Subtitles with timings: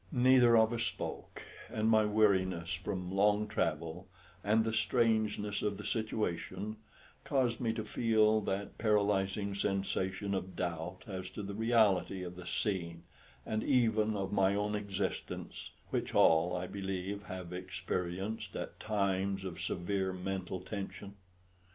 [0.11, 4.07] Neither of us spoke, and my weariness from long travel
[4.43, 6.77] and the strangeness of the situation
[7.23, 12.47] caused me to feel that paralysing sensation of doubt as to the reality of the
[12.47, 13.03] scene,
[13.45, 19.61] and even of my own existence, which all, I believe, have experienced at times of
[19.61, 21.13] severe mental tension.